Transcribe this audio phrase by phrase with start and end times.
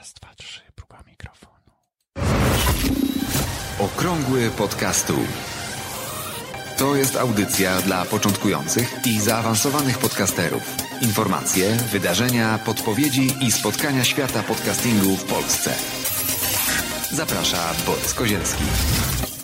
[0.00, 1.72] Raz, dwa, trzy, próba mikrofonu.
[3.78, 5.14] Okrągły podcastu.
[6.78, 10.76] To jest audycja dla początkujących i zaawansowanych podcasterów.
[11.02, 15.74] Informacje, wydarzenia, podpowiedzi i spotkania świata podcastingu w Polsce.
[17.10, 18.64] Zaprasza Borys Kozielski.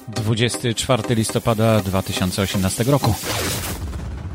[0.09, 3.15] 24 listopada 2018 roku.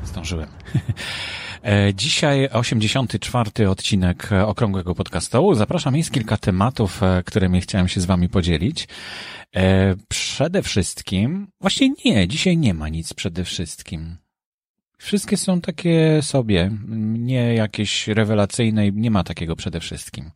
[0.06, 0.50] Zdążyłem.
[1.64, 5.54] E, Dzisiaj 84 odcinek Okrągłego Podcastu.
[5.55, 8.88] Zapraszam, jest kilka tematów, e, którymi chciałem się z Wami podzielić.
[9.55, 14.17] E, Przede wszystkim, właśnie nie, dzisiaj nie ma nic przede wszystkim.
[14.98, 16.72] Wszystkie są takie sobie,
[17.17, 20.31] nie jakieś rewelacyjne i nie ma takiego przede wszystkim.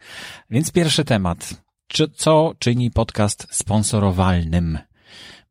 [0.50, 1.54] Więc pierwszy temat.
[1.88, 4.80] Czy, co czyni podcast sponsorowalnym?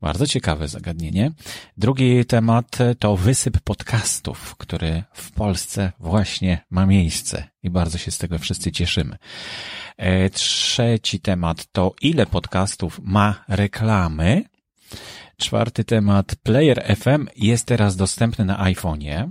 [0.05, 1.33] Bardzo ciekawe zagadnienie.
[1.77, 8.19] Drugi temat to wysyp podcastów, który w Polsce właśnie ma miejsce i bardzo się z
[8.19, 9.17] tego wszyscy cieszymy.
[9.97, 14.45] E, Trzeci temat to ile podcastów ma reklamy.
[15.37, 19.31] Czwarty temat Player FM jest teraz dostępny na iPhone'ie.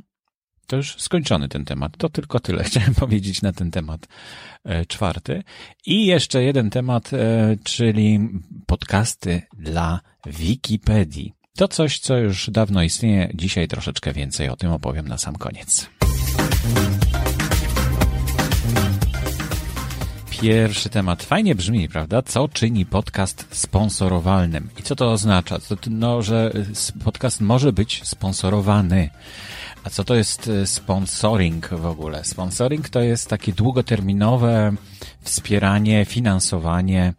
[0.74, 1.98] To już skończony ten temat.
[1.98, 4.08] To tylko tyle chciałem powiedzieć na ten temat
[4.64, 5.44] e, czwarty.
[5.86, 8.20] I jeszcze jeden temat, e, czyli
[8.66, 11.34] podcasty dla Wikipedii.
[11.56, 13.30] To coś, co już dawno istnieje.
[13.34, 15.90] Dzisiaj troszeczkę więcej o tym opowiem na sam koniec.
[20.42, 21.24] Pierwszy temat.
[21.24, 22.22] Fajnie brzmi, prawda?
[22.22, 24.70] Co czyni podcast sponsorowalnym?
[24.80, 25.60] I co to oznacza?
[25.60, 26.52] To, no, że
[27.04, 29.10] podcast może być sponsorowany.
[29.84, 32.24] A co to jest e, sponsoring w ogóle?
[32.24, 34.74] Sponsoring to jest takie długoterminowe
[35.22, 37.14] wspieranie, finansowanie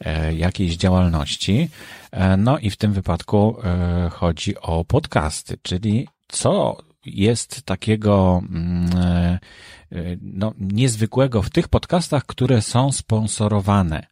[0.00, 1.68] e, jakiejś działalności.
[2.10, 6.76] E, No i w tym wypadku e, chodzi o podcasty, czyli co
[7.06, 9.38] jest takiego mm,
[10.20, 14.06] no, niezwykłego w tych podcastach, które są sponsorowane.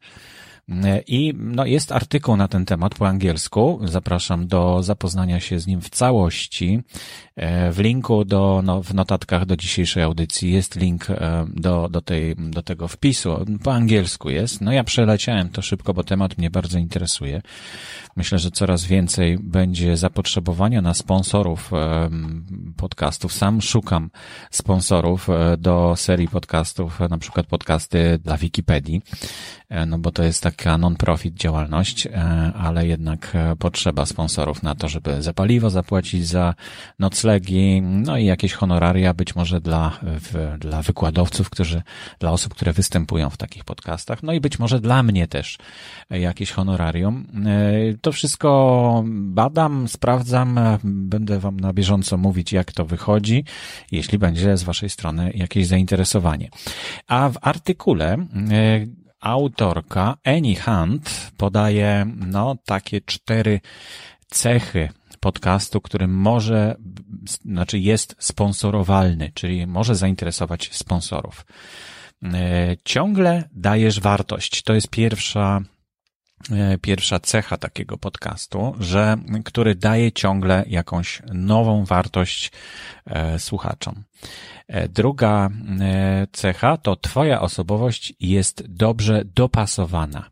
[1.06, 3.80] I no, jest artykuł na ten temat po angielsku.
[3.84, 6.80] Zapraszam do zapoznania się z nim w całości.
[7.36, 12.00] E, W linku do, no, w notatkach do dzisiejszej audycji jest link e, do, do,
[12.00, 13.44] tej, do tego wpisu.
[13.64, 14.60] Po angielsku jest.
[14.60, 17.42] No ja przeleciałem to szybko, bo temat mnie bardzo interesuje.
[18.16, 21.70] Myślę, że coraz więcej będzie zapotrzebowania na sponsorów
[22.76, 23.32] podcastów.
[23.32, 24.10] Sam szukam
[24.50, 29.02] sponsorów e, do serii podcastów, e, na przykład podcasty dla Wikipedii,
[29.68, 32.10] e, no bo to jest taka non-profit działalność, e,
[32.56, 36.54] ale jednak e, potrzeba sponsorów na to, żeby za paliwo zapłacić, za
[36.98, 39.98] noclegi, no i jakieś honoraria być może dla,
[40.58, 41.82] dla wykładowców, którzy,
[42.18, 45.58] dla osób, które występują w takich podcastach, no i być może dla mnie też
[46.10, 47.26] jakieś honorarium.
[47.46, 53.44] E, To wszystko badam, sprawdzam, będę Wam na bieżąco mówić, jak to wychodzi,
[53.90, 56.48] jeśli będzie z Waszej strony jakieś zainteresowanie.
[57.08, 58.26] A w artykule
[59.22, 63.60] autorka Annie Hunt podaje no, takie cztery
[64.26, 64.88] cechy
[65.20, 66.76] podcastu, który może,
[67.44, 71.46] znaczy jest sponsorowalny, czyli może zainteresować sponsorów.
[72.22, 74.62] E, Ciągle dajesz wartość.
[74.62, 75.60] To jest pierwsza
[76.80, 82.52] pierwsza cecha takiego podcastu, że, który daje ciągle jakąś nową wartość
[83.06, 84.04] e, słuchaczom.
[84.68, 90.30] E, Druga e, cecha to twoja osobowość jest dobrze dopasowana.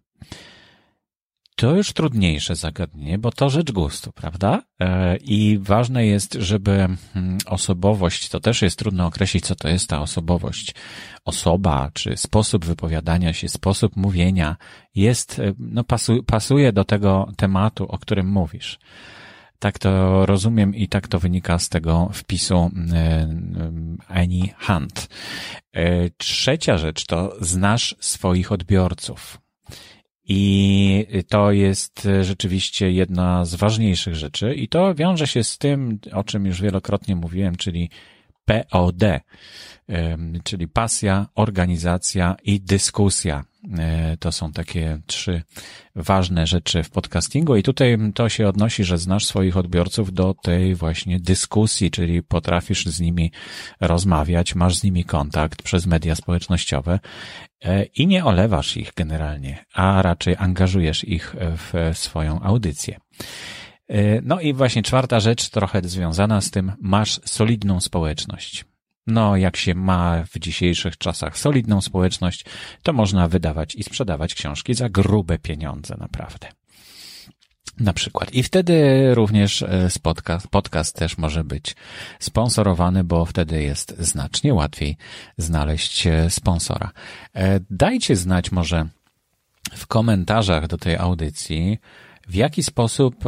[1.61, 4.63] To już trudniejsze zagadnienie, bo to rzecz gustu, prawda?
[4.81, 9.89] E, I ważne jest, żeby mm, osobowość, to też jest trudno określić, co to jest
[9.89, 10.75] ta osobowość.
[11.25, 14.57] Osoba, czy sposób wypowiadania się, sposób mówienia
[14.95, 18.79] jest, e, no pasu, pasuje do tego tematu, o którym mówisz.
[19.59, 23.29] Tak to rozumiem i tak to wynika z tego wpisu e,
[24.09, 25.09] Annie Hunt.
[26.17, 29.50] Trzecia rzecz to znasz swoich odbiorców.
[30.33, 34.55] I to jest rzeczywiście jedna z ważniejszych rzeczy.
[34.55, 37.91] I to wiąże się z tym, o czym już wielokrotnie mówiłem, czyli
[38.51, 39.03] POD,
[40.45, 43.45] czyli pasja, organizacja i dyskusja.
[43.79, 45.43] E, To są takie trzy
[45.97, 50.75] ważne rzeczy w podcastingu i tutaj to się odnosi, że znasz swoich odbiorców do tej
[50.75, 53.33] właśnie dyskusji, czyli potrafisz z nimi
[53.81, 57.01] rozmawiać, masz z nimi kontakt przez media społecznościowe
[57.65, 62.99] e, i nie olewasz ich generalnie, a raczej angażujesz ich w swoją audycję.
[63.91, 68.65] E, No i właśnie czwarta rzecz, trochę związana z tym, masz solidną społeczność.
[69.07, 72.45] No, jak się ma w dzisiejszych czasach solidną społeczność,
[72.83, 76.49] to można wydawać i sprzedawać książki za grube pieniądze, naprawdę.
[77.81, 78.35] Na przykład.
[78.35, 78.75] I wtedy
[79.15, 79.65] również
[80.03, 81.77] podcast, podcast też może być
[82.19, 84.97] sponsorowany, bo wtedy jest znacznie łatwiej
[85.37, 86.91] znaleźć sponsora.
[87.71, 88.89] Dajcie znać może
[89.73, 91.79] w komentarzach do tej audycji,
[92.29, 93.25] w jaki sposób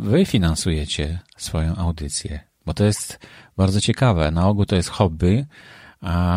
[0.00, 2.40] wy finansujecie swoją audycję.
[2.66, 3.18] Bo to jest
[3.56, 4.30] bardzo ciekawe.
[4.30, 5.46] Na ogół to jest hobby,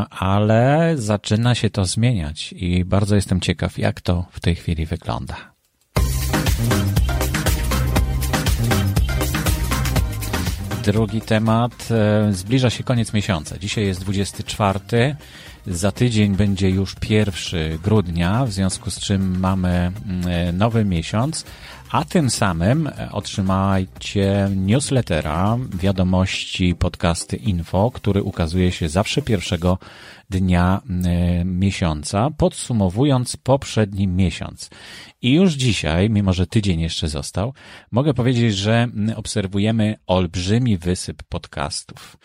[0.10, 5.54] ale zaczyna się to zmieniać i bardzo jestem ciekaw, jak to w tej chwili wygląda.
[10.84, 11.90] Drugi temat.
[11.92, 13.58] E, zbliża się koniec miesiąca.
[13.58, 15.16] Dzisiaj jest 24.
[15.68, 17.34] Za tydzień będzie już 1
[17.84, 21.46] grudnia, w związku z czym mamy mm, e, nowy miesiąc
[21.94, 29.78] a tym samym otrzymajcie newslettera wiadomości podcasty info, który ukazuje się zawsze pierwszego
[30.30, 30.82] dnia
[31.42, 34.70] y, miesiąca, podsumowując poprzedni miesiąc.
[35.22, 37.54] I już dzisiaj, mimo że tydzień jeszcze został,
[37.92, 42.18] mogę powiedzieć, że obserwujemy olbrzymi wysyp podcastów.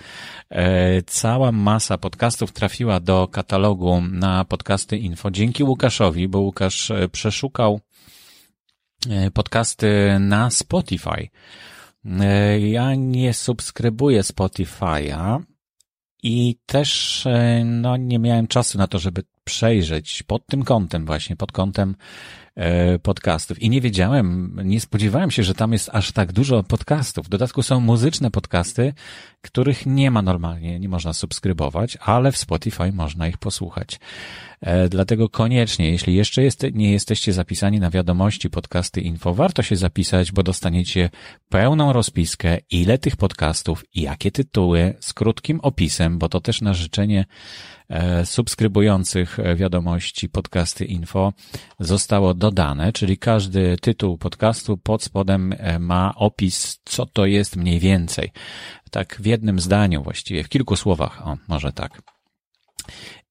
[0.50, 7.08] E, cała masa podcastów trafiła do katalogu na podcasty info dzięki Łukaszowi, bo Łukasz e,
[7.08, 7.87] przeszukał E,
[9.34, 11.28] podcasty na Spotify.
[12.20, 15.42] E, ja nie subskrybuję Spotify'a
[16.22, 21.36] i też e, no, nie miałem czasu na to, żeby przejrzeć pod tym kątem właśnie,
[21.36, 21.94] pod kątem
[22.47, 22.47] E,
[23.02, 23.62] podcastów.
[23.62, 27.26] I nie wiedziałem, nie spodziewałem się, że tam jest aż tak dużo podcastów.
[27.26, 28.92] W dodatku są muzyczne podcasty,
[29.40, 34.00] których nie ma normalnie, nie można subskrybować, ale w Spotify można ich posłuchać.
[34.60, 39.76] E, dlatego koniecznie, jeśli jeszcze jest, nie jesteście zapisani na wiadomości podcasty info, warto się
[39.76, 41.10] zapisać, bo dostaniecie
[41.48, 47.24] pełną rozpiskę, ile tych podcastów, jakie tytuły, z krótkim opisem, bo to też na życzenie
[47.88, 51.32] E, subskrybujących e, wiadomości podcasty info
[51.80, 57.78] zostało dodane, czyli każdy tytuł podcastu pod spodem e, ma opis, co to jest mniej
[57.78, 58.30] więcej.
[58.90, 62.02] Tak w jednym zdaniu właściwie, w kilku słowach, o, może tak.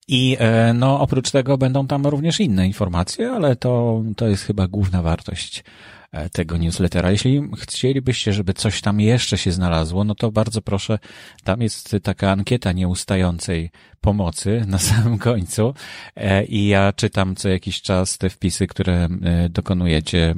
[0.08, 0.38] I
[0.74, 5.64] no, oprócz tego będą tam również inne informacje, ale to, to jest chyba główna wartość
[5.64, 5.97] E,
[6.32, 7.12] tego newslettera.
[7.12, 11.00] Jeśli chcielibyście, żeby coś tam jeszcze się znalazło, no to bardzo proszę,
[11.44, 13.72] tam jest taka ankieta nieustającej
[14.02, 15.74] pomocy na samym końcu
[16.16, 20.36] e, i ja czytam co jakiś czas te wpisy, które e, dokonujecie,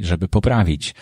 [0.00, 0.94] żeby poprawić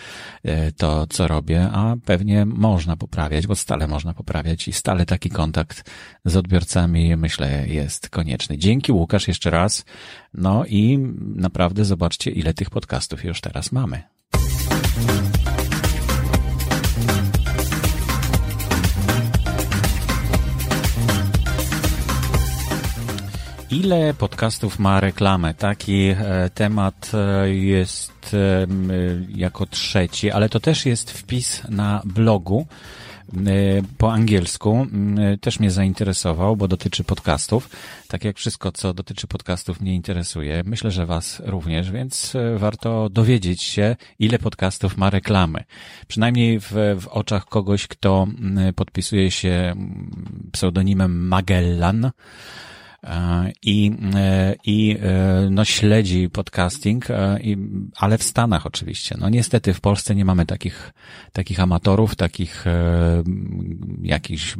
[0.77, 5.89] to, co robię, a pewnie można poprawiać, bo stale można poprawiać i stale taki kontakt
[6.25, 8.57] z odbiorcami, myślę, jest konieczny.
[8.57, 9.85] Dzięki Łukasz jeszcze raz.
[10.33, 10.97] No i
[11.35, 13.88] naprawdę zobaczcie, ile tych podcastów już teraz mamy.
[23.71, 25.53] Ile podcastów ma reklamę?
[25.53, 28.67] Taki e, temat e, jest e,
[29.35, 32.67] jako trzeci, ale to też jest wpis na blogu
[33.97, 34.87] po angielsku
[35.33, 37.69] y, też mnie zainteresował, bo dotyczy podcastów.
[38.07, 40.63] Tak jak wszystko, co dotyczy podcastów mnie interesuje.
[40.65, 45.63] Myślę, że Was również, więc y, warto dowiedzieć się, ile podcastów ma reklamy.
[46.07, 48.27] Przynajmniej w, w oczach kogoś, kto
[48.75, 49.75] podpisuje się
[50.51, 52.11] pseudonimem Magellan E,
[53.63, 57.07] i, e, i e, no, śledzi podcasting,
[57.95, 59.15] ale w Stanach oczywiście.
[59.19, 60.93] No niestety w Polsce nie mamy takich,
[61.33, 62.65] takich amatorów, takich
[64.03, 64.55] jakichś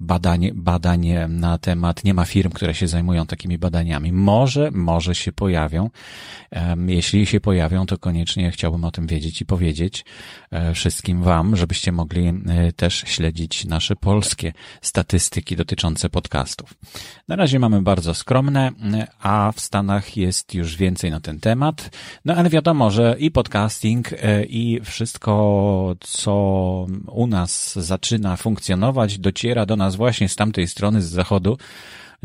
[0.00, 4.12] badań, badań na temat, nie ma firm, które się zajmują takimi badaniami.
[4.12, 5.90] Może, może się pojawią.
[6.86, 10.04] Jeśli się pojawią, to koniecznie chciałbym o tym wiedzieć i powiedzieć
[10.74, 12.32] wszystkim Wam, żebyście mogli
[12.76, 14.52] też śledzić nasze polskie
[14.82, 16.74] statystyki dotyczące podcastów.
[17.28, 18.70] Na razie razie mamy bardzo skromne,
[19.20, 21.90] a w Stanach jest już więcej na ten temat.
[22.24, 26.32] No ale wiadomo, że i podcasting, e, i wszystko, co
[27.06, 31.58] u nas zaczyna funkcjonować, dociera do nas właśnie z tamtej strony, z zachodu,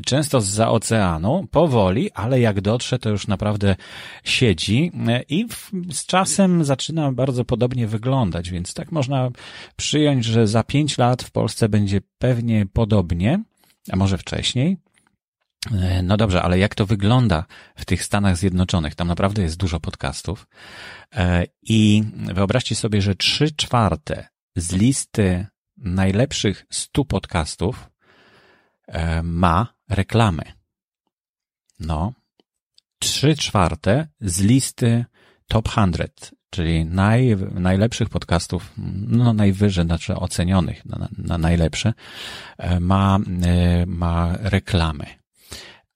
[0.05, 3.75] często z oceanu, powoli, ale jak dotrze, to już naprawdę
[4.24, 5.48] siedzi e, i
[5.91, 9.29] z czasem zaczyna bardzo podobnie wyglądać, więc tak można
[9.75, 13.44] przyjąć, że za pięć lat w Polsce będzie pewnie podobnie,
[13.91, 14.85] a może wcześniej.
[15.72, 17.45] E, no dobrze, ale jak to wygląda
[17.75, 18.95] w tych Stanach Zjednoczonych?
[18.95, 20.48] Tam naprawdę jest dużo podcastów.
[21.15, 22.03] E, I
[22.34, 27.89] wyobraźcie sobie, że trzy czwarte z listy najlepszych stu podcastów
[28.88, 30.43] e, ma reklamy.
[31.79, 32.13] No,
[33.00, 35.05] trzy czwarte z listy
[35.48, 38.74] top 100, czyli naj, najlepszych podcastów,
[39.07, 41.93] no najwyżej, znaczy ocenionych na, na najlepsze,
[42.79, 43.19] ma,
[43.88, 45.05] ma reklamy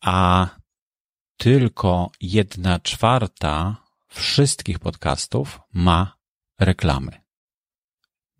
[0.01, 0.47] a
[1.37, 3.75] tylko jedna czwarta
[4.07, 6.17] wszystkich podcastów ma
[6.59, 7.11] reklamy.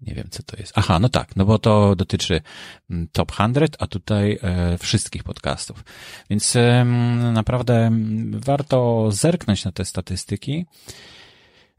[0.02, 0.74] Nie wiem, co to jest.
[0.76, 2.42] Aha, no tak, no bo to dotyczy
[2.90, 3.46] mm, top 100,
[3.80, 5.84] a tutaj e, wszystkich podcastów.
[6.30, 6.86] Więc e,
[7.34, 10.66] naprawdę mm, warto zerknąć na te statystyki.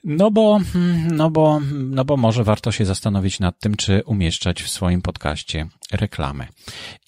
[0.05, 4.63] No bo, mm, no bo, no bo może warto się zastanowić nad tym, czy umieszczać
[4.63, 6.47] w swoim podcaście reklamy.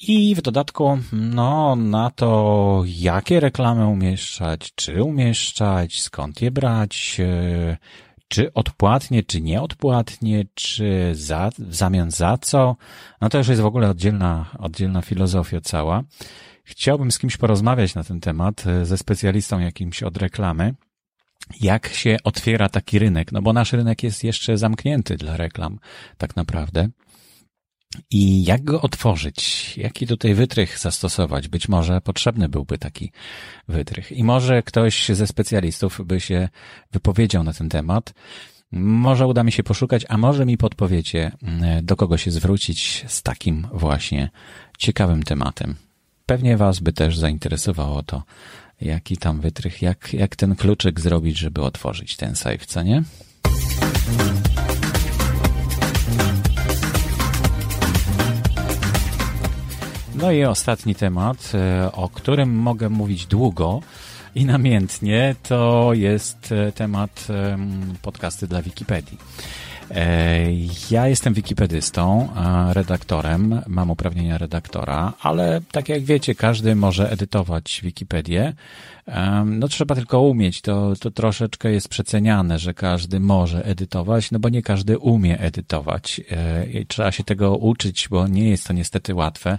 [0.00, 7.76] I w dodatku, no, na to, jakie reklamy umieszczać, czy umieszczać, skąd je brać, e,
[8.28, 12.76] czy odpłatnie, czy nieodpłatnie, czy za, w zamian za co,
[13.20, 16.02] no to już jest w ogóle oddzielna, oddzielna filozofia cała.
[16.64, 20.74] Chciałbym z kimś porozmawiać na ten temat, e, ze specjalistą jakimś od reklamy,
[21.60, 25.78] jak się otwiera taki rynek, no bo nasz rynek jest jeszcze zamknięty dla reklam,
[26.18, 26.88] tak naprawdę.
[28.10, 29.72] I jak go otworzyć?
[29.76, 31.48] Jaki tutaj wytrych zastosować?
[31.48, 33.12] Być może potrzebny byłby taki
[33.68, 34.12] wytrych.
[34.12, 36.48] I może ktoś ze specjalistów by się
[36.92, 38.14] wypowiedział na ten temat.
[38.72, 43.22] Może uda mi się poszukać, a może mi podpowiecie, mm, do kogo się zwrócić z
[43.22, 44.30] takim właśnie
[44.78, 45.74] ciekawym tematem.
[46.26, 48.22] Pewnie Was by też zainteresowało to,
[48.80, 53.02] jaki tam wytrych, jak, jak ten kluczyk zrobić, żeby otworzyć ten safe, co nie?
[60.14, 63.80] No i ostatni temat, e, o którym mogę mówić długo
[64.34, 67.26] i namiętnie, to jest e, temat
[68.02, 69.18] podcasty dla Wikipedii.
[69.94, 70.46] E,
[70.90, 72.28] ja jestem wikipedystą,
[72.72, 78.52] redaktorem, mam uprawnienia redaktora, ale tak jak wiecie, każdy może edytować Wikipedię.
[79.44, 84.48] No trzeba tylko umieć, to, to troszeczkę jest przeceniane, że każdy może edytować, no bo
[84.48, 86.20] nie każdy umie edytować.
[86.30, 89.58] E, trzeba się tego uczyć, bo nie jest to niestety łatwe.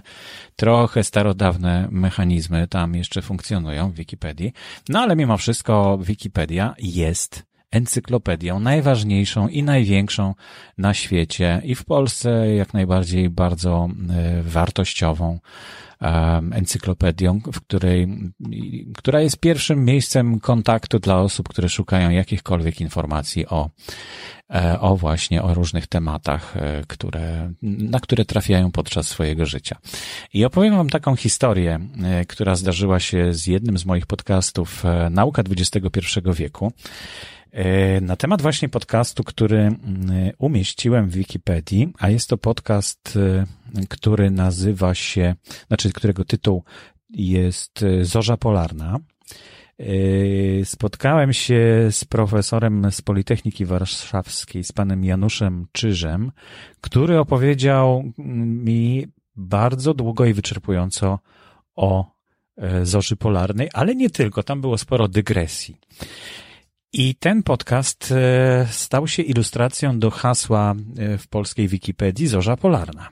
[0.56, 4.52] Trochę starodawne mechanizmy tam jeszcze funkcjonują w Wikipedii.
[4.88, 10.34] No ale mimo wszystko Wikipedia jest encyklopedią najważniejszą i największą
[10.78, 15.38] na świecie i w Polsce jak najbardziej bardzo e, wartościową
[16.52, 18.08] encyklopedią, w której,
[18.96, 23.70] która jest pierwszym miejscem kontaktu dla osób, które szukają jakichkolwiek informacji o,
[24.54, 29.76] e, o właśnie o różnych tematach, e, które, na które trafiają podczas swojego życia.
[30.34, 31.80] I opowiem Wam taką historię,
[32.28, 36.72] która zdarzyła się z jednym z moich podcastów Nauka XXI wieku.
[37.54, 39.76] E, na temat właśnie podcastu, który
[40.38, 43.46] umieściłem w Wikipedii, a jest to podcast, e,
[43.88, 45.34] który nazywa się,
[45.66, 46.64] znaczy którego tytuł
[47.10, 48.98] jest e, Zorza Polarna.
[50.64, 56.32] Spotkałem się z profesorem z Politechniki Warszawskiej, z panem Januszem Czyżem,
[56.80, 59.06] który opowiedział mi
[59.36, 61.18] bardzo długo i wyczerpująco
[61.76, 62.14] o
[62.82, 65.76] Zorzy Polarnej, ale nie tylko, tam było sporo dygresji.
[66.96, 73.08] I ten podcast e, stał się ilustracją do hasła e, w polskiej Wikipedii Zorza Polarna.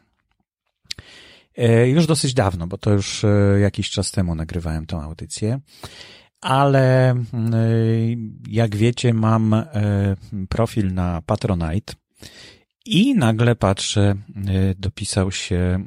[1.57, 3.25] E, już dosyć dawno, bo to już
[3.61, 5.61] jakiś czas temu nagrywałem tą audycję,
[6.41, 7.15] ale
[8.49, 9.65] jak wiecie, mam
[10.49, 11.95] profil na Patronite
[12.87, 14.15] i nagle patrzę,
[14.77, 15.85] dopisał się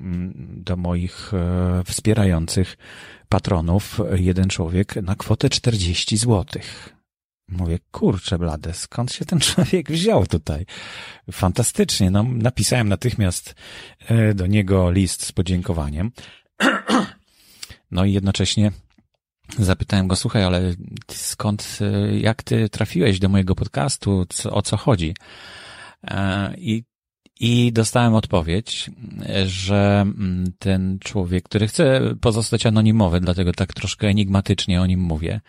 [0.48, 1.32] do moich
[1.86, 2.78] wspierających
[3.30, 6.96] patronów jeden człowiek na kwotę 40 złotych.
[7.48, 10.66] Mówię, kurczę blade, skąd się ten człowiek wziął tutaj?
[11.32, 13.56] Fantastycznie, no napisałem natychmiast
[14.08, 16.12] e, do niego list z podziękowaniem.
[17.92, 18.72] No i jednocześnie
[19.60, 20.74] zapytałem go, słuchaj, ale
[21.12, 25.16] skąd, e, jak ty trafiłeś do mojego podcastu, co, o co chodzi?
[26.04, 26.84] E, I
[27.40, 28.90] i dostałem odpowiedź,
[29.46, 35.42] że mm, ten człowiek, który chce pozostać anonimowy, dlatego tak troszkę enigmatycznie o nim mówię,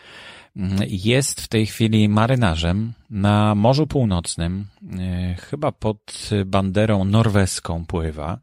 [0.88, 4.66] jest w tej chwili marynarzem na Morzu Północnym,
[4.98, 8.38] e, chyba pod banderą norweską pływa,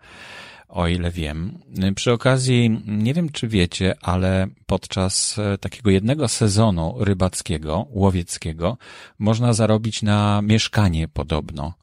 [0.70, 1.58] o ile wiem.
[1.96, 8.77] Przy okazji, nie wiem czy wiecie, ale podczas e, takiego jednego sezonu rybackiego, łowieckiego,
[9.20, 11.74] można zarobić na mieszkanie podobno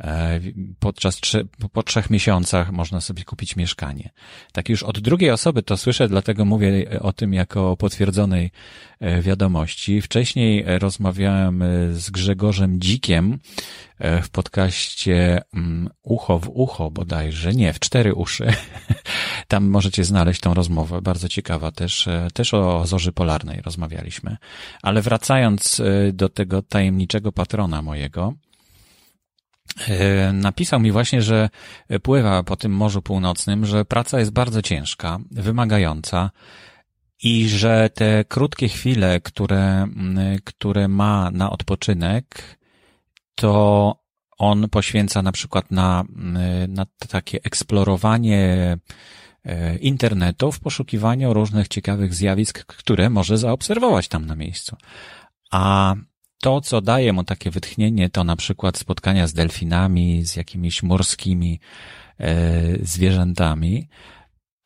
[0.00, 0.40] E,
[0.78, 1.20] podczas
[1.72, 4.10] po trzech miesiącach można sobie kupić mieszkanie.
[4.52, 8.50] Tak już od drugiej osoby to słyszę, dlatego mówię o tym jako potwierdzonej
[9.00, 10.02] e, wiadomości.
[10.02, 13.38] Wcześniej rozmawiałem e, z Grzegorzem Dzikiem
[14.22, 18.52] w podcaście mm, Ucho w ucho bodajże, nie, w cztery uszy.
[19.48, 24.36] Tam możecie znaleźć tą rozmowę, bardzo ciekawa też, też o zorzy polarnej rozmawialiśmy.
[24.82, 28.34] Ale wracając do tego tajemniczego patrona mojego,
[30.32, 31.48] napisał mi właśnie, że
[32.02, 36.30] pływa po tym Morzu Północnym, że praca jest bardzo ciężka, wymagająca
[37.22, 39.88] i że te krótkie chwile, które,
[40.44, 42.58] które ma na odpoczynek,
[43.34, 43.94] to
[44.38, 46.04] on poświęca na przykład na,
[46.68, 48.76] na takie eksplorowanie
[49.44, 54.76] e, internetu w poszukiwaniu różnych ciekawych zjawisk, które może zaobserwować tam na miejscu.
[55.50, 55.94] A
[56.40, 61.60] to, co daje mu takie wytchnienie, to na przykład spotkania z delfinami, z jakimiś morskimi
[62.18, 63.88] e, zwierzętami,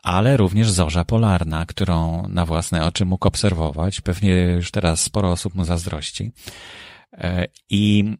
[0.02, 4.00] ale również zorza polarna, którą na własne oczy mógł obserwować.
[4.00, 6.32] Pewnie już teraz sporo osób mu zazdrości.
[7.12, 8.16] E, I,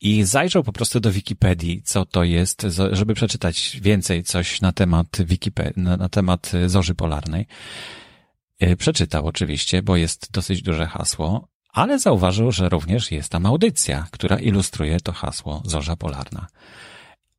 [0.00, 5.06] i zajrzał po prostu do Wikipedii, co to jest, żeby przeczytać więcej coś na temat
[5.24, 7.46] Wikipedii, na temat zorzy polarnej.
[8.58, 14.06] E, przeczytał oczywiście, bo jest dosyć duże hasło, ale zauważył, że również jest tam audycja,
[14.10, 16.46] która ilustruje to hasło Zorza Polarna.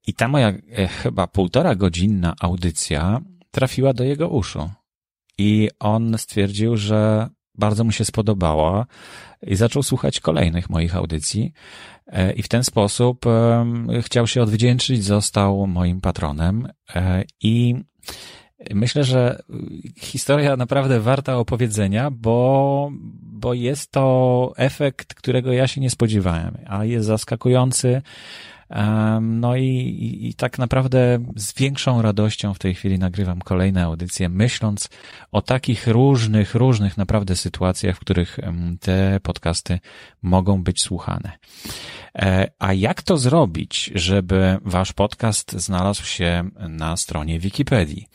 [0.07, 4.69] I ta moja e, chyba półtora godzinna audycja trafiła do jego uszu.
[5.37, 8.85] I on stwierdził, że bardzo mu się spodobała
[9.41, 11.53] i zaczął słuchać kolejnych moich audycji.
[12.07, 13.25] E, I w ten sposób
[14.01, 16.67] chciał się odwdzięczyć, został moim patronem.
[16.95, 17.75] E, I
[18.73, 19.43] myślę, że
[19.97, 22.91] historia naprawdę warta opowiedzenia, bo,
[23.37, 28.01] bo jest to efekt, którego ja się nie spodziewałem, a jest zaskakujący.
[29.21, 34.29] No i, i, i, tak naprawdę z większą radością w tej chwili nagrywam kolejne audycje,
[34.29, 34.89] myśląc
[35.31, 38.39] o takich różnych, różnych naprawdę sytuacjach, w których
[38.79, 39.79] te podcasty
[40.21, 41.31] mogą być słuchane.
[42.15, 48.07] E, a jak to zrobić, żeby wasz podcast znalazł się na stronie Wikipedii?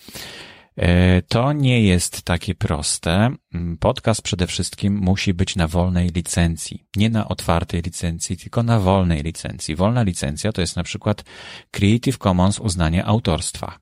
[0.77, 3.31] E, to nie jest takie proste.
[3.55, 6.85] Mm, podcast przede wszystkim musi być na wolnej licencji.
[6.97, 9.77] Nie na otwartej licencji, tylko na wolnej licencji.
[9.77, 11.25] Wolna licencja to jest na przykład
[11.71, 13.79] Creative Commons uznanie autorstwa.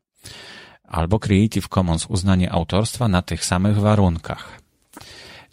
[0.85, 4.61] Albo Creative Commons uznanie autorstwa na tych samych warunkach.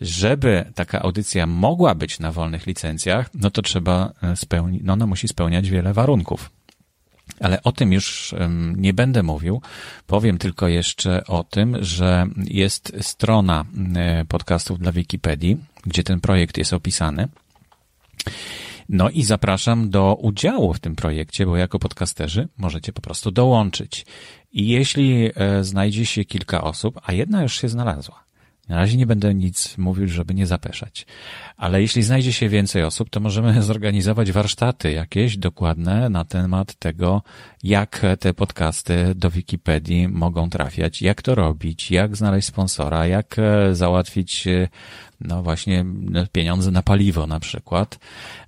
[0.01, 5.27] Żeby taka audycja mogła być na wolnych licencjach, no to trzeba spełnić, no ona musi
[5.27, 6.56] spełniać wiele warunków.
[7.39, 8.35] Ale o tym już
[8.75, 9.61] nie będę mówił.
[10.07, 13.65] Powiem tylko jeszcze o tym, że jest strona
[13.95, 17.27] e, podcastów dla Wikipedii, gdzie ten projekt jest opisany.
[18.89, 24.05] No i zapraszam do udziału w tym projekcie, bo jako podcasterzy możecie po prostu dołączyć.
[24.51, 28.23] I jeśli e, znajdzie się kilka osób, a jedna już się znalazła,
[28.69, 31.05] na razie nie będę nic mówił, żeby nie zapeszać.
[31.57, 37.21] Ale jeśli znajdzie się więcej osób, to możemy zorganizować warsztaty jakieś dokładne na temat tego,
[37.63, 43.75] jak te podcasty do Wikipedii mogą trafiać, jak to robić, jak znaleźć sponsora, jak e,
[43.75, 44.67] załatwić e,
[45.21, 45.85] no właśnie
[46.31, 47.99] pieniądze na paliwo na przykład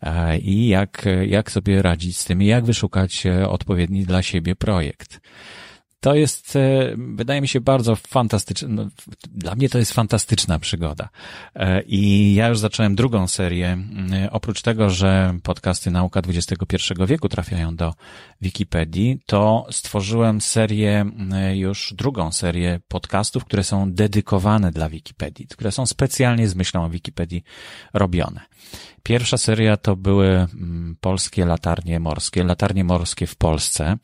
[0.01, 5.21] e, i jak, jak sobie radzić z tym, jak wyszukać odpowiedni dla siebie projekt.
[5.99, 8.69] To jest, e, wydaje mi się, bardzo fantastyczne.
[8.69, 8.87] No,
[9.31, 11.09] dla mnie to jest fantastyczna przygoda.
[11.55, 13.77] E, I ja już zacząłem drugą serię.
[14.31, 16.75] Oprócz tego, że podcasty Nauka XXI
[17.07, 17.93] wieku trafiają do
[18.41, 21.05] Wikipedii, to stworzyłem serię,
[21.53, 26.89] już drugą serię podcastów, które są dedykowane dla Wikipedii, które są specjalnie z myślą o
[26.89, 27.43] Wikipedii
[27.93, 28.41] robione.
[29.03, 33.97] Pierwsza seria to były mm, polskie latarnie morskie, latarnie morskie w Polsce,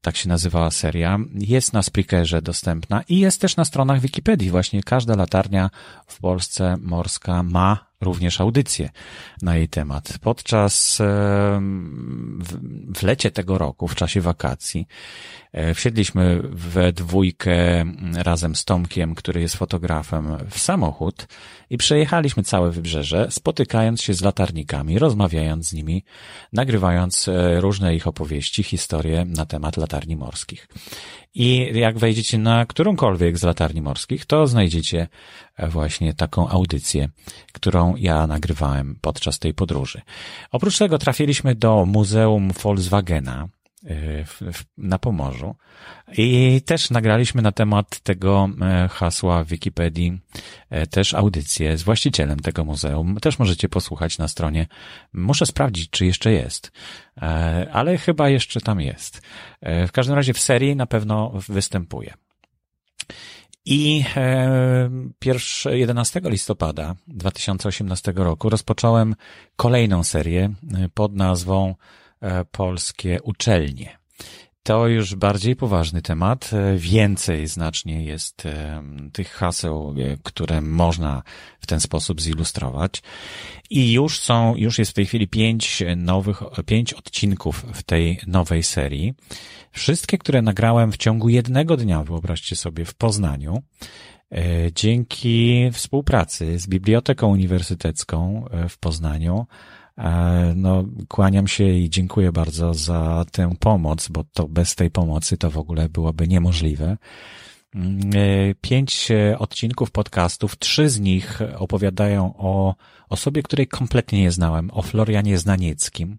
[0.00, 1.18] tak się nazywała seria.
[1.34, 4.50] Jest na Spreakerze dostępna i jest też na stronach Wikipedii.
[4.50, 5.70] Właśnie każda latarnia
[6.06, 8.90] w Polsce morska ma również audycję
[9.42, 10.18] na jej temat.
[10.20, 10.98] Podczas
[12.94, 14.86] w lecie tego roku, w czasie wakacji,
[15.74, 21.26] wsiedliśmy we dwójkę razem z Tomkiem, który jest fotografem, w samochód
[21.70, 26.04] i przejechaliśmy całe wybrzeże, spotykając się z latarnikami, rozmawiając z nimi,
[26.52, 30.68] nagrywając e, różne ich opowieści, historie na temat latarni morskich.
[31.34, 35.08] I jak wejdziecie na którąkolwiek z latarni morskich, to znajdziecie
[35.56, 37.08] e, właśnie taką audycję,
[37.52, 40.00] którą ja nagrywałem podczas tej podróży.
[40.50, 43.48] Oprócz tego trafiliśmy do Muzeum Volkswagena,
[44.78, 45.56] na Pomorzu.
[46.12, 50.20] I też nagraliśmy na temat tego e, hasła w Wikipedii
[50.70, 53.16] e, też audycję z właścicielem tego muzeum.
[53.22, 54.66] Też możecie posłuchać na stronie.
[55.12, 56.72] Muszę sprawdzić, czy jeszcze jest,
[57.22, 59.22] e, ale chyba jeszcze tam jest.
[59.62, 62.14] W każdym razie w serii na pewno występuje.
[63.64, 64.04] I
[65.18, 69.14] pierwszy 11 listopada 2018 roku rozpocząłem
[69.56, 70.54] kolejną serię
[70.94, 71.74] pod nazwą E,
[72.50, 73.98] polskie uczelnie.
[74.62, 76.50] To już bardziej poważny temat.
[76.76, 78.42] Więcej znacznie jest
[79.12, 81.22] tych haseł, które można
[81.60, 83.02] w ten sposób zilustrować.
[83.70, 88.62] I już są, już jest w tej chwili pięć nowych, pięć odcinków w tej nowej
[88.62, 89.14] serii.
[89.72, 93.62] Wszystkie, które nagrałem w ciągu jednego dnia, wyobraźcie sobie, w Poznaniu.
[94.32, 99.46] E, dzięki współpracy z Biblioteką Uniwersytecką e, w Poznaniu,
[99.98, 105.36] e, no, kłaniam się i dziękuję bardzo za tę pomoc, bo to bez tej pomocy
[105.36, 106.96] to w ogóle byłoby niemożliwe.
[107.74, 108.00] Mm,
[108.60, 109.08] pięć
[109.38, 112.74] odcinków podcastów, trzy z nich opowiadają o
[113.08, 116.18] osobie, której kompletnie nie znałem, o Florianie Znanieckim,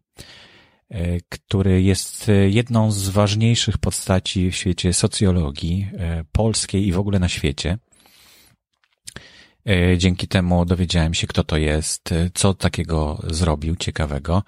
[1.30, 5.88] który jest jedną z ważniejszych postaci w świecie socjologii
[6.32, 7.78] polskiej i w ogóle na świecie.
[9.68, 14.44] E, dzięki temu dowiedziałem się, kto to jest, e, co takiego zrobił ciekawego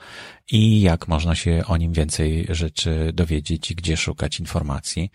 [0.51, 5.12] i jak można się o nim więcej rzeczy dowiedzieć i gdzie szukać informacji.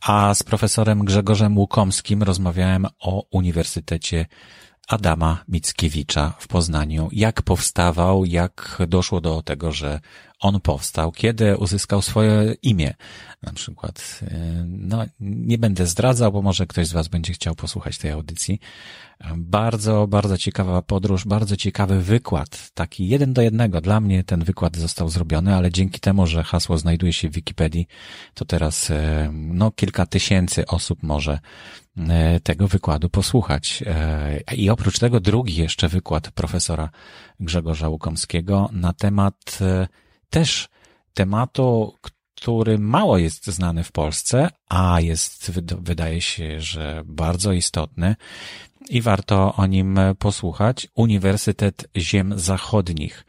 [0.00, 4.26] A z profesorem Grzegorzem Łukomskim rozmawiałem o Uniwersytecie
[4.88, 7.08] Adama Mickiewicza w Poznaniu.
[7.12, 10.00] Jak powstawał, jak doszło do tego, że
[10.40, 12.94] on powstał, kiedy uzyskał swoje imię.
[13.42, 14.26] Na przykład, y,
[14.66, 18.60] no, nie będę zdradzał, bo może ktoś z Was będzie chciał posłuchać tej audycji.
[19.36, 23.80] Bardzo, bardzo ciekawa podróż, bardzo ciekawy wykład, taki jeden do jednego.
[23.80, 27.86] Dla mnie ten wykład został zrobiony, ale dzięki temu, że hasło znajduje się w Wikipedii,
[28.34, 28.94] to teraz, y,
[29.32, 31.38] no, kilka tysięcy osób może
[32.42, 33.84] tego wykładu posłuchać.
[34.56, 36.90] I oprócz tego drugi jeszcze wykład profesora
[37.40, 39.58] Grzegorza Łukomskiego na temat
[40.30, 40.68] też
[41.14, 41.94] tematu,
[42.34, 48.16] który mało jest znany w Polsce, a jest, wydaje się, że bardzo istotny
[48.88, 50.88] i warto o nim posłuchać.
[50.94, 53.24] Uniwersytet Ziem Zachodnich.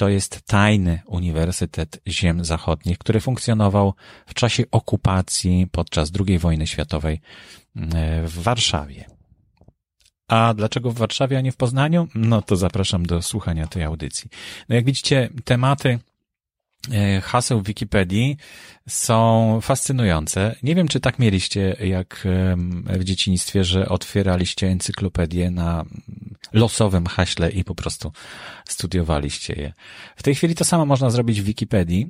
[0.00, 3.94] To jest tajny Uniwersytet Ziem Zachodnich, który funkcjonował
[4.26, 7.20] w czasie okupacji podczas II wojny światowej
[7.76, 9.04] e, w Warszawie.
[10.28, 12.08] A dlaczego w Warszawie, a nie w Poznaniu?
[12.14, 14.30] No to zapraszam do słuchania tej audycji.
[14.68, 15.98] No jak widzicie, tematy
[17.22, 18.36] haseł w Wikipedii
[18.88, 20.56] są fascynujące.
[20.62, 22.26] Nie wiem, czy tak mieliście jak
[22.86, 25.84] w dzieciństwie, że otwieraliście encyklopedię na
[26.52, 28.12] losowym haśle i po prostu
[28.68, 29.72] studiowaliście je.
[30.16, 32.08] W tej chwili to samo można zrobić w Wikipedii,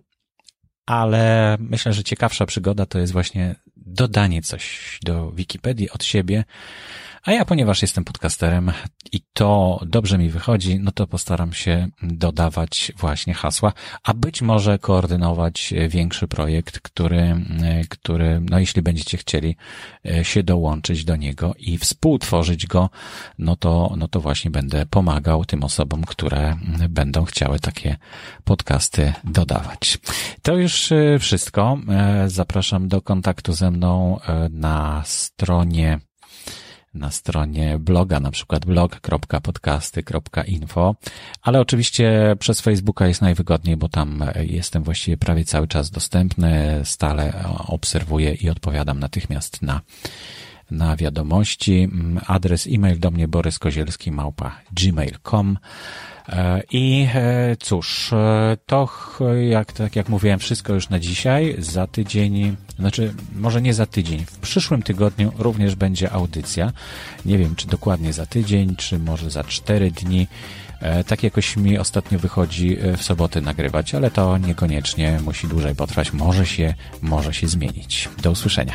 [0.87, 6.45] ale myślę, że ciekawsza przygoda to jest właśnie dodanie coś do Wikipedii od siebie,
[7.25, 8.73] a ja, ponieważ jestem podcasterem
[9.13, 14.79] i to dobrze mi wychodzi, no to postaram się dodawać właśnie hasła, a być może
[14.79, 17.37] koordynować większy projekt, który,
[17.89, 19.57] który, no jeśli będziecie chcieli
[20.23, 22.91] się dołączyć do niego i współtworzyć go,
[23.39, 26.57] no to, no to właśnie będę pomagał tym osobom, które
[26.89, 27.97] będą chciały takie
[28.45, 29.99] podcasty dodawać.
[30.43, 31.79] To już wszystko.
[32.27, 36.01] Zapraszam do kontaktu ze mną na stronie
[36.95, 40.95] na stronie bloga, na przykład blog.podcasty.info,
[41.43, 47.45] ale oczywiście przez Facebooka jest najwygodniej, bo tam jestem właściwie prawie cały czas dostępny, stale
[47.67, 49.81] obserwuję i odpowiadam natychmiast na
[50.71, 51.89] na wiadomości.
[52.27, 55.59] Adres e-mail do mnie boryskozielski małpa gmail.com
[56.31, 58.89] E, I e, cóż, e, to
[59.49, 61.57] jak, tak jak mówiłem, wszystko już na dzisiaj.
[61.59, 66.73] Za tydzień, znaczy może nie za tydzień, w przyszłym tygodniu również będzie audycja.
[67.25, 70.27] Nie wiem, czy dokładnie za tydzień, czy może za cztery dni.
[71.07, 76.13] Tak jakoś mi ostatnio wychodzi w soboty nagrywać, ale to niekoniecznie musi dłużej potrwać.
[76.13, 78.09] Może się, może się zmienić.
[78.23, 78.75] Do usłyszenia.